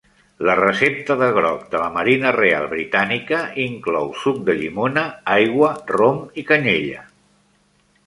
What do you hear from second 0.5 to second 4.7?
recepta de grog de la Marina Real britànica inclou suc de